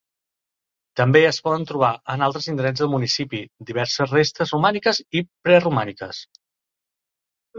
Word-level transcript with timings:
També 0.99 1.19
es 1.31 1.37
poden 1.47 1.65
trobar, 1.71 1.89
en 2.13 2.23
altres 2.27 2.47
indrets 2.53 2.83
del 2.83 2.89
municipi, 2.93 3.41
diverses 3.71 4.13
restes 4.17 4.53
romàniques 4.57 5.01
i 5.19 5.23
preromàniques. 5.49 6.23